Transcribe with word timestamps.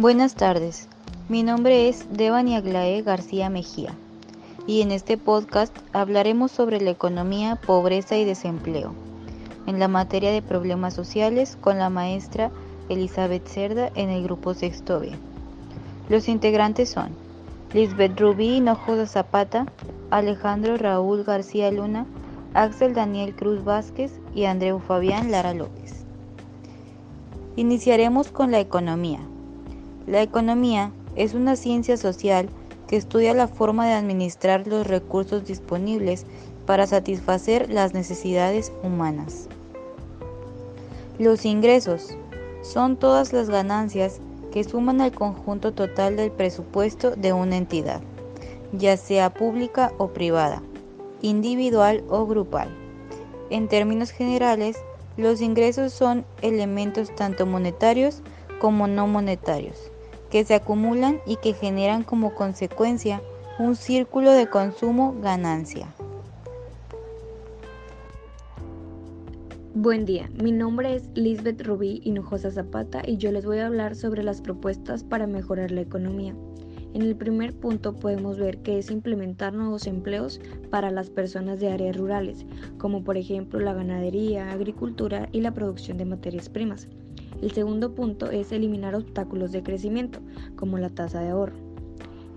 Buenas 0.00 0.36
tardes, 0.36 0.86
mi 1.28 1.42
nombre 1.42 1.88
es 1.88 2.06
Devani 2.12 2.54
Aglae 2.54 3.02
García 3.02 3.50
Mejía 3.50 3.96
y 4.64 4.82
en 4.82 4.92
este 4.92 5.18
podcast 5.18 5.76
hablaremos 5.92 6.52
sobre 6.52 6.80
la 6.80 6.90
economía, 6.90 7.56
pobreza 7.56 8.16
y 8.16 8.24
desempleo 8.24 8.94
en 9.66 9.80
la 9.80 9.88
materia 9.88 10.30
de 10.30 10.40
problemas 10.40 10.94
sociales 10.94 11.58
con 11.60 11.78
la 11.78 11.90
maestra 11.90 12.52
Elizabeth 12.88 13.48
Cerda 13.48 13.90
en 13.96 14.10
el 14.10 14.22
grupo 14.22 14.54
Sexto 14.54 15.00
B. 15.00 15.10
Los 16.08 16.28
integrantes 16.28 16.90
son 16.90 17.08
Lisbeth 17.74 18.20
Rubí 18.20 18.58
Hinojosa 18.58 19.06
Zapata, 19.06 19.66
Alejandro 20.12 20.76
Raúl 20.76 21.24
García 21.24 21.72
Luna, 21.72 22.06
Axel 22.54 22.94
Daniel 22.94 23.34
Cruz 23.34 23.64
Vázquez 23.64 24.12
y 24.32 24.44
Andreu 24.44 24.78
Fabián 24.78 25.32
Lara 25.32 25.54
López. 25.54 26.04
Iniciaremos 27.56 28.28
con 28.28 28.52
la 28.52 28.60
economía. 28.60 29.18
La 30.08 30.22
economía 30.22 30.90
es 31.16 31.34
una 31.34 31.54
ciencia 31.54 31.98
social 31.98 32.48
que 32.86 32.96
estudia 32.96 33.34
la 33.34 33.46
forma 33.46 33.86
de 33.86 33.92
administrar 33.92 34.66
los 34.66 34.86
recursos 34.86 35.44
disponibles 35.44 36.24
para 36.64 36.86
satisfacer 36.86 37.68
las 37.68 37.92
necesidades 37.92 38.72
humanas. 38.82 39.48
Los 41.18 41.44
ingresos 41.44 42.16
son 42.62 42.96
todas 42.96 43.34
las 43.34 43.50
ganancias 43.50 44.20
que 44.50 44.64
suman 44.64 45.02
al 45.02 45.12
conjunto 45.12 45.74
total 45.74 46.16
del 46.16 46.30
presupuesto 46.30 47.10
de 47.10 47.34
una 47.34 47.58
entidad, 47.58 48.00
ya 48.72 48.96
sea 48.96 49.34
pública 49.34 49.92
o 49.98 50.08
privada, 50.08 50.62
individual 51.20 52.02
o 52.08 52.26
grupal. 52.26 52.70
En 53.50 53.68
términos 53.68 54.10
generales, 54.12 54.78
los 55.18 55.42
ingresos 55.42 55.92
son 55.92 56.24
elementos 56.40 57.14
tanto 57.14 57.44
monetarios 57.44 58.22
como 58.58 58.86
no 58.86 59.06
monetarios, 59.06 59.90
que 60.30 60.44
se 60.44 60.54
acumulan 60.54 61.20
y 61.26 61.36
que 61.36 61.54
generan 61.54 62.02
como 62.02 62.34
consecuencia 62.34 63.22
un 63.58 63.76
círculo 63.76 64.32
de 64.32 64.48
consumo-ganancia. 64.48 65.94
Buen 69.74 70.06
día, 70.06 70.28
mi 70.42 70.50
nombre 70.50 70.96
es 70.96 71.08
Lisbeth 71.14 71.62
Rubí 71.62 72.00
Hinojosa 72.04 72.50
Zapata 72.50 73.02
y 73.06 73.16
yo 73.16 73.30
les 73.30 73.46
voy 73.46 73.58
a 73.58 73.66
hablar 73.66 73.94
sobre 73.94 74.22
las 74.22 74.40
propuestas 74.40 75.04
para 75.04 75.26
mejorar 75.26 75.70
la 75.70 75.82
economía. 75.82 76.34
En 76.94 77.02
el 77.02 77.16
primer 77.16 77.54
punto 77.54 77.94
podemos 77.94 78.38
ver 78.38 78.58
que 78.58 78.78
es 78.78 78.90
implementar 78.90 79.52
nuevos 79.52 79.86
empleos 79.86 80.40
para 80.70 80.90
las 80.90 81.10
personas 81.10 81.60
de 81.60 81.70
áreas 81.70 81.96
rurales, 81.96 82.46
como 82.78 83.04
por 83.04 83.16
ejemplo 83.16 83.60
la 83.60 83.74
ganadería, 83.74 84.50
agricultura 84.50 85.28
y 85.32 85.42
la 85.42 85.52
producción 85.52 85.98
de 85.98 86.06
materias 86.06 86.48
primas. 86.48 86.88
El 87.42 87.52
segundo 87.52 87.94
punto 87.94 88.30
es 88.30 88.52
eliminar 88.52 88.94
obstáculos 88.94 89.52
de 89.52 89.62
crecimiento, 89.62 90.20
como 90.56 90.78
la 90.78 90.90
tasa 90.90 91.20
de 91.20 91.30
ahorro. 91.30 91.56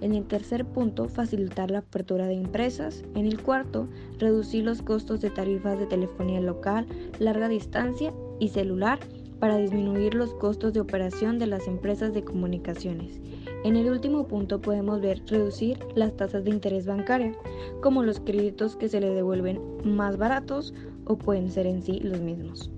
En 0.02 0.14
el 0.14 0.26
tercer 0.26 0.66
punto, 0.66 1.08
facilitar 1.08 1.70
la 1.70 1.80
apertura 1.80 2.26
de 2.26 2.34
empresas. 2.34 3.04
En 3.14 3.28
el 3.28 3.42
cuarto, 3.42 3.88
reducir 4.18 4.64
los 4.64 4.82
costos 4.82 5.22
de 5.22 5.30
tarifas 5.30 5.78
de 5.78 5.86
telefonía 5.86 6.42
local, 6.42 6.88
larga 7.20 7.48
distancia 7.48 8.12
y 8.40 8.50
celular 8.50 9.00
para 9.40 9.58
disminuir 9.58 10.16
los 10.16 10.34
costos 10.36 10.74
de 10.74 10.80
operación 10.80 11.40
de 11.40 11.48
las 11.48 11.68
empresas 11.68 12.14
de 12.14 12.24
comunicaciones. 12.24 13.20
En 13.64 13.76
el 13.76 13.90
último 13.90 14.28
punto 14.28 14.60
podemos 14.60 15.02
ver 15.02 15.22
reducir 15.28 15.80
las 15.96 16.16
tasas 16.16 16.44
de 16.44 16.52
interés 16.52 16.88
bancaria, 16.88 17.34
como 17.82 18.04
los 18.04 18.20
créditos 18.20 18.76
que 18.76 18.90
se 18.90 19.00
le 19.00 19.10
devuelven 19.10 19.60
más 19.84 20.18
baratos 20.18 20.74
o 21.06 21.18
pueden 21.18 21.52
ser 21.52 21.68
en 21.68 21.82
sí 21.82 22.00
los 22.00 22.20
mismos. 22.22 22.72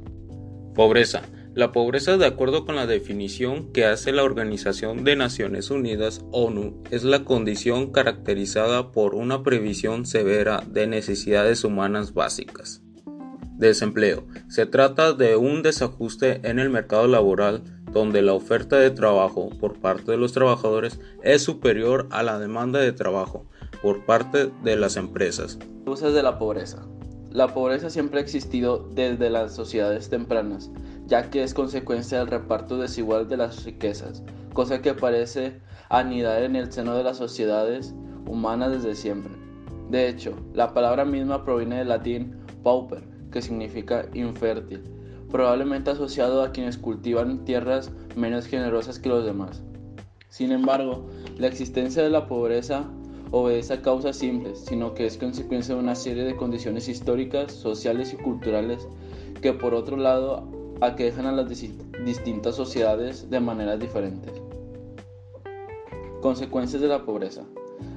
Pobreza. 0.73 1.21
La 1.55 1.71
pobreza, 1.71 2.17
de 2.17 2.25
acuerdo 2.25 2.65
con 2.65 2.75
la 2.75 2.87
definición 2.87 3.71
que 3.73 3.85
hace 3.85 4.11
la 4.11 4.23
Organización 4.23 5.03
de 5.03 5.15
Naciones 5.15 5.69
Unidas, 5.69 6.25
ONU, 6.31 6.81
es 6.89 7.03
la 7.03 7.25
condición 7.25 7.91
caracterizada 7.91 8.91
por 8.91 9.13
una 9.13 9.43
previsión 9.43 10.07
severa 10.07 10.63
de 10.67 10.87
necesidades 10.87 11.63
humanas 11.63 12.15
básicas. 12.15 12.81
Desempleo. 13.55 14.25
Se 14.49 14.65
trata 14.65 15.13
de 15.13 15.35
un 15.35 15.61
desajuste 15.61 16.41
en 16.43 16.57
el 16.57 16.71
mercado 16.71 17.07
laboral 17.07 17.61
donde 17.91 18.23
la 18.23 18.33
oferta 18.33 18.79
de 18.79 18.89
trabajo 18.89 19.51
por 19.59 19.79
parte 19.79 20.11
de 20.11 20.17
los 20.17 20.33
trabajadores 20.33 20.99
es 21.21 21.43
superior 21.43 22.07
a 22.09 22.23
la 22.23 22.39
demanda 22.39 22.79
de 22.79 22.93
trabajo 22.93 23.45
por 23.83 24.07
parte 24.07 24.49
de 24.63 24.75
las 24.75 24.97
empresas. 24.97 25.59
Causas 25.85 26.15
de 26.15 26.23
la 26.23 26.39
pobreza. 26.39 26.83
La 27.29 27.53
pobreza 27.53 27.91
siempre 27.91 28.19
ha 28.19 28.23
existido 28.23 28.89
desde 28.93 29.29
las 29.29 29.55
sociedades 29.55 30.09
tempranas 30.09 30.71
ya 31.07 31.29
que 31.29 31.43
es 31.43 31.53
consecuencia 31.53 32.19
del 32.19 32.27
reparto 32.27 32.77
desigual 32.77 33.27
de 33.27 33.37
las 33.37 33.65
riquezas, 33.65 34.23
cosa 34.53 34.81
que 34.81 34.93
parece 34.93 35.59
anidar 35.89 36.43
en 36.43 36.55
el 36.55 36.71
seno 36.71 36.95
de 36.95 37.03
las 37.03 37.17
sociedades 37.17 37.93
humanas 38.25 38.71
desde 38.71 38.95
siempre. 38.95 39.33
De 39.89 40.07
hecho, 40.07 40.33
la 40.53 40.73
palabra 40.73 41.05
misma 41.05 41.43
proviene 41.43 41.77
del 41.77 41.89
latín 41.89 42.37
pauper, 42.63 43.03
que 43.31 43.41
significa 43.41 44.07
infértil, 44.13 44.81
probablemente 45.29 45.91
asociado 45.91 46.41
a 46.41 46.51
quienes 46.51 46.77
cultivan 46.77 47.43
tierras 47.45 47.91
menos 48.15 48.45
generosas 48.45 48.99
que 48.99 49.09
los 49.09 49.25
demás. 49.25 49.63
Sin 50.29 50.51
embargo, 50.51 51.05
la 51.37 51.47
existencia 51.47 52.01
de 52.01 52.09
la 52.09 52.27
pobreza 52.27 52.85
obedece 53.31 53.73
a 53.73 53.81
causas 53.81 54.15
simples, 54.15 54.63
sino 54.65 54.93
que 54.93 55.05
es 55.05 55.17
consecuencia 55.17 55.75
de 55.75 55.81
una 55.81 55.95
serie 55.95 56.23
de 56.23 56.35
condiciones 56.35 56.87
históricas, 56.87 57.51
sociales 57.51 58.13
y 58.13 58.17
culturales 58.17 58.87
que 59.41 59.53
por 59.53 59.73
otro 59.73 59.97
lado 59.97 60.47
aquejan 60.83 61.25
a 61.25 61.31
las 61.31 61.47
distintas 61.47 62.55
sociedades 62.55 63.29
de 63.29 63.39
maneras 63.39 63.79
diferentes. 63.79 64.33
Consecuencias 66.21 66.81
de 66.81 66.87
la 66.89 67.05
pobreza. 67.05 67.43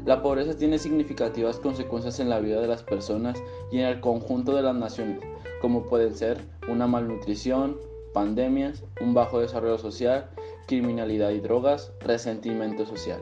La 0.04 0.22
pobreza 0.22 0.56
tiene 0.56 0.78
significativas 0.78 1.58
consecuencias 1.58 2.20
en 2.20 2.28
la 2.28 2.38
vida 2.38 2.60
de 2.60 2.68
las 2.68 2.84
personas 2.84 3.42
y 3.72 3.78
en 3.78 3.86
el 3.86 4.00
conjunto 4.00 4.54
de 4.54 4.62
las 4.62 4.76
naciones, 4.76 5.18
como 5.60 5.86
pueden 5.86 6.14
ser 6.14 6.40
una 6.68 6.86
malnutrición, 6.86 7.76
pandemias, 8.14 8.84
un 9.00 9.14
bajo 9.14 9.40
desarrollo 9.40 9.78
social, 9.78 10.30
criminalidad 10.68 11.30
y 11.30 11.40
drogas, 11.40 11.92
resentimiento 12.00 12.86
social. 12.86 13.20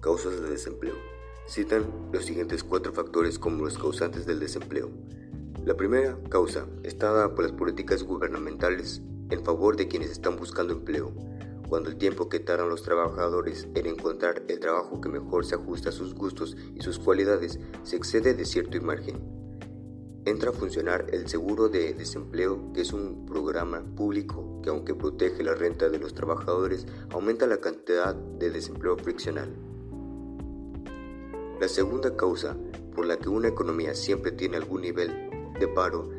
Causas 0.00 0.40
de 0.42 0.50
desempleo. 0.50 0.94
Citan 1.48 1.86
los 2.12 2.26
siguientes 2.26 2.62
cuatro 2.62 2.92
factores 2.92 3.38
como 3.38 3.64
los 3.64 3.78
causantes 3.78 4.26
del 4.26 4.40
desempleo. 4.40 4.90
La 5.66 5.76
primera 5.76 6.16
causa 6.28 6.64
está 6.84 7.10
dada 7.10 7.34
por 7.34 7.42
las 7.42 7.50
políticas 7.50 8.04
gubernamentales 8.04 9.02
en 9.30 9.44
favor 9.44 9.76
de 9.76 9.88
quienes 9.88 10.12
están 10.12 10.36
buscando 10.36 10.72
empleo, 10.72 11.12
cuando 11.68 11.90
el 11.90 11.96
tiempo 11.96 12.28
que 12.28 12.38
tardan 12.38 12.68
los 12.68 12.84
trabajadores 12.84 13.66
en 13.74 13.86
encontrar 13.86 14.44
el 14.46 14.60
trabajo 14.60 15.00
que 15.00 15.08
mejor 15.08 15.44
se 15.44 15.56
ajusta 15.56 15.88
a 15.88 15.92
sus 15.92 16.14
gustos 16.14 16.56
y 16.76 16.82
sus 16.82 17.00
cualidades 17.00 17.58
se 17.82 17.96
excede 17.96 18.34
de 18.34 18.44
cierto 18.44 18.80
margen. 18.80 19.16
Entra 20.24 20.50
a 20.50 20.52
funcionar 20.52 21.06
el 21.10 21.26
seguro 21.26 21.68
de 21.68 21.94
desempleo, 21.94 22.72
que 22.72 22.82
es 22.82 22.92
un 22.92 23.26
programa 23.26 23.82
público 23.96 24.60
que 24.62 24.70
aunque 24.70 24.94
protege 24.94 25.42
la 25.42 25.56
renta 25.56 25.88
de 25.88 25.98
los 25.98 26.14
trabajadores, 26.14 26.86
aumenta 27.10 27.48
la 27.48 27.56
cantidad 27.56 28.14
de 28.14 28.50
desempleo 28.50 28.96
friccional. 28.98 29.52
La 31.60 31.66
segunda 31.66 32.16
causa 32.16 32.56
por 32.94 33.04
la 33.04 33.18
que 33.18 33.28
una 33.28 33.48
economía 33.48 33.96
siempre 33.96 34.30
tiene 34.30 34.58
algún 34.58 34.82
nivel 34.82 35.25
de 35.58 35.68
paro 35.68 36.10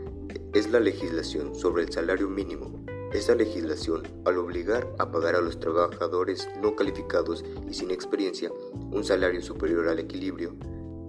es 0.53 0.69
la 0.71 0.79
legislación 0.79 1.55
sobre 1.55 1.83
el 1.83 1.91
salario 1.91 2.27
mínimo. 2.29 2.83
Esta 3.13 3.35
legislación, 3.35 4.03
al 4.25 4.37
obligar 4.37 4.93
a 4.99 5.11
pagar 5.11 5.35
a 5.35 5.41
los 5.41 5.59
trabajadores 5.59 6.47
no 6.61 6.75
calificados 6.75 7.45
y 7.69 7.73
sin 7.73 7.91
experiencia 7.91 8.51
un 8.91 9.03
salario 9.03 9.41
superior 9.41 9.87
al 9.87 9.99
equilibrio, 9.99 10.55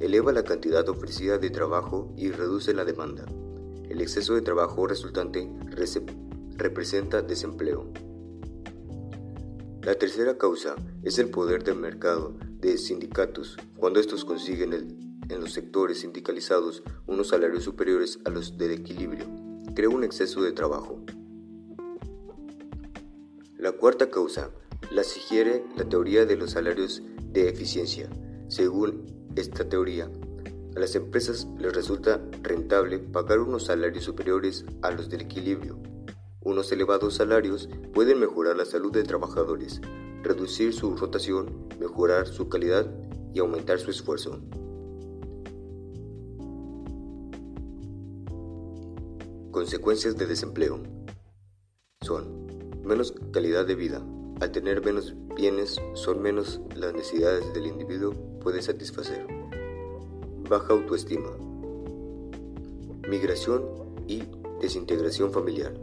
eleva 0.01 0.33
la 0.33 0.45
cantidad 0.45 0.89
ofrecida 0.89 1.39
de 1.39 1.51
trabajo 1.51 2.13
y 2.17 2.31
reduce 2.31 2.73
la 2.73 2.85
demanda. 2.85 3.25
El 3.89 4.01
exceso 4.01 4.35
de 4.35 4.43
trabajo 4.43 4.87
resultante 4.87 5.51
representa 6.57 7.23
desempleo. 7.23 7.91
La 9.83 9.95
tercera 9.95 10.37
causa 10.37 10.77
es 11.03 11.19
el 11.19 11.31
poder 11.31 11.65
del 11.65 11.77
mercado 11.77 12.35
de 12.61 12.77
sindicatos, 12.77 13.57
cuando 13.77 13.99
estos 14.01 14.25
consiguen 14.25 14.73
el 14.73 15.08
en 15.29 15.41
los 15.41 15.53
sectores 15.53 16.01
sindicalizados 16.01 16.83
unos 17.07 17.29
salarios 17.29 17.65
superiores 17.65 18.19
a 18.25 18.31
los 18.31 18.57
del 18.59 18.73
equilibrio, 18.73 19.27
crea 19.75 19.89
un 19.89 20.05
exceso 20.05 20.43
de 20.43 20.53
trabajo. 20.53 21.01
La 23.59 23.73
cuarta 23.73 24.09
causa 24.11 24.51
la 24.91 25.05
sugiere 25.05 25.65
la 25.77 25.85
teoría 25.85 26.25
de 26.25 26.37
los 26.37 26.53
salarios 26.53 27.03
de 27.33 27.49
eficiencia. 27.49 28.09
Según 28.49 29.05
esta 29.37 29.69
teoría, 29.69 30.11
a 30.77 30.81
las 30.81 30.95
empresas 30.95 31.47
les 31.59 31.73
resulta 31.73 32.21
rentable 32.43 32.99
pagar 32.99 33.41
unos 33.41 33.65
salarios 33.65 34.05
superiores 34.05 34.65
a 34.83 34.91
los 34.91 35.11
del 35.11 35.23
equilibrio. 35.23 35.79
Unos 36.41 36.71
elevados 36.73 37.17
salarios 37.17 37.69
pueden 37.93 38.21
mejorar 38.21 38.57
la 38.57 38.65
salud 38.65 38.93
de 38.93 39.03
trabajadores, 39.03 39.81
reducir 40.23 40.73
su 40.73 40.97
rotación, 40.97 41.69
mejorar 41.79 42.27
su 42.27 42.49
calidad 42.49 42.87
y 43.35 43.41
aumentar 43.41 43.79
su 43.81 43.91
esfuerzo. 43.91 44.41
Consecuencias 49.59 50.17
de 50.17 50.27
desempleo 50.27 50.79
son 52.03 52.47
menos 52.85 53.13
calidad 53.33 53.67
de 53.67 53.75
vida, 53.75 54.01
Al 54.41 54.53
tener 54.53 54.85
menos 54.85 55.17
bienes, 55.35 55.81
son 55.95 56.23
menos 56.23 56.61
las 56.77 56.95
necesidades 56.95 57.53
del 57.53 57.67
individuo 57.67 58.13
puede 58.41 58.63
satisfacer. 58.63 59.27
Baja 60.49 60.75
autoestima. 60.75 61.31
Migración 63.09 63.65
y 64.07 64.23
desintegración 64.61 65.33
familiar. 65.33 65.75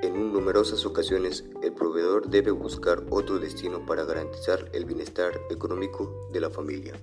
En 0.00 0.32
numerosas 0.32 0.86
ocasiones, 0.86 1.44
el 1.64 1.72
proveedor 1.72 2.30
debe 2.30 2.52
buscar 2.52 3.04
otro 3.10 3.40
destino 3.40 3.84
para 3.86 4.04
garantizar 4.04 4.70
el 4.72 4.84
bienestar 4.84 5.32
económico 5.50 6.30
de 6.32 6.40
la 6.40 6.50
familia. 6.50 6.94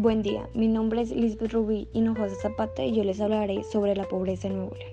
Buen 0.00 0.22
día, 0.22 0.48
mi 0.54 0.66
nombre 0.66 1.02
es 1.02 1.10
Lisbeth 1.10 1.52
Rubí 1.52 1.86
Hinojosa 1.92 2.34
Zapata 2.36 2.82
y 2.82 2.94
yo 2.94 3.04
les 3.04 3.20
hablaré 3.20 3.62
sobre 3.64 3.94
la 3.94 4.08
pobreza 4.08 4.48
en 4.48 4.56
Nuevo 4.56 4.74
León. 4.74 4.92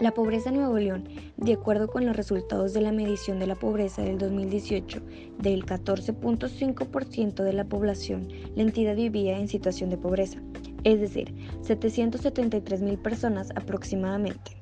La 0.00 0.10
pobreza 0.10 0.48
en 0.48 0.56
Nuevo 0.56 0.76
León, 0.78 1.04
de 1.36 1.52
acuerdo 1.52 1.86
con 1.86 2.04
los 2.04 2.16
resultados 2.16 2.72
de 2.72 2.80
la 2.80 2.90
medición 2.90 3.38
de 3.38 3.46
la 3.46 3.54
pobreza 3.54 4.02
del 4.02 4.18
2018, 4.18 5.00
del 5.38 5.64
14.5% 5.64 7.44
de 7.44 7.52
la 7.52 7.64
población, 7.66 8.26
la 8.56 8.62
entidad 8.62 8.96
vivía 8.96 9.38
en 9.38 9.46
situación 9.46 9.90
de 9.90 9.98
pobreza, 9.98 10.42
es 10.82 10.98
decir, 10.98 11.32
773 11.62 12.82
mil 12.82 12.98
personas 12.98 13.50
aproximadamente. 13.54 14.56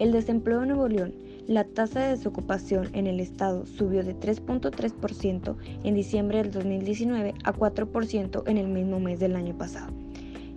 El 0.00 0.10
desempleo 0.10 0.62
en 0.62 0.70
Nuevo 0.70 0.88
León, 0.88 1.14
la 1.46 1.64
tasa 1.64 2.00
de 2.00 2.16
desocupación 2.16 2.90
en 2.92 3.06
el 3.06 3.20
estado 3.20 3.64
subió 3.66 4.04
de 4.04 4.14
3.3% 4.14 5.56
en 5.84 5.94
diciembre 5.94 6.42
del 6.42 6.52
2019 6.52 7.34
a 7.44 7.52
4% 7.52 8.42
en 8.46 8.58
el 8.58 8.68
mismo 8.68 9.00
mes 9.00 9.20
del 9.20 9.36
año 9.36 9.56
pasado. 9.56 9.92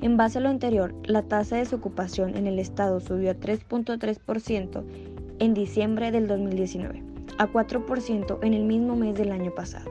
En 0.02 0.18
base 0.18 0.40
a 0.40 0.42
lo 0.42 0.50
anterior, 0.50 0.94
la 1.06 1.22
tasa 1.22 1.56
de 1.56 1.62
desocupación 1.62 2.36
en 2.36 2.48
el 2.48 2.60
estado 2.60 3.00
subió 3.00 3.32
a 3.32 3.36
3.3% 3.36 4.84
en 5.40 5.54
diciembre 5.54 6.12
del 6.12 6.28
2019, 6.28 7.02
a 7.38 7.48
4% 7.48 8.40
en 8.42 8.54
el 8.54 8.64
mismo 8.64 8.96
mes 8.96 9.16
del 9.16 9.32
año 9.32 9.56
pasado. 9.56 9.90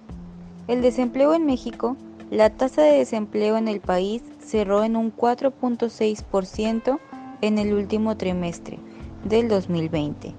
El 0.67 0.81
desempleo 0.81 1.33
en 1.33 1.45
México, 1.45 1.95
la 2.29 2.49
tasa 2.49 2.81
de 2.81 2.97
desempleo 2.97 3.55
en 3.55 3.69
el 3.69 3.79
país 3.79 4.21
cerró 4.41 4.83
en 4.83 4.97
un 4.97 5.15
4.6% 5.15 6.99
en 7.41 7.57
el 7.57 7.73
último 7.73 8.17
trimestre 8.17 8.79
del 9.23 9.47
2020 9.47 10.35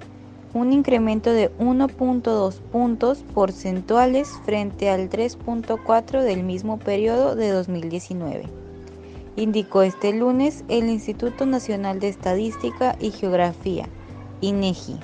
un 0.57 0.73
incremento 0.73 1.33
de 1.33 1.55
1.2 1.59 2.61
puntos 2.73 3.19
porcentuales 3.35 4.31
frente 4.47 4.89
al 4.89 5.11
3.4 5.11 6.23
del 6.23 6.45
mismo 6.45 6.79
periodo 6.79 7.37
de 7.37 7.51
2019, 7.51 8.45
indicó 9.37 9.83
este 9.83 10.15
lunes 10.15 10.65
el 10.69 10.89
Instituto 10.89 11.45
Nacional 11.45 12.01
de 12.01 12.09
Estadística 12.09 12.97
y 12.99 13.11
Geografía, 13.11 13.87
INEGI. 14.41 14.97